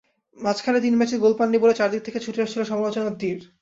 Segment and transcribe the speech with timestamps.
[0.37, 3.39] মাঝখানে তিন ম্যাচে গোল পাননি বলে চারদিক থেকে ছুটে আসছিল সমালোচনার তির।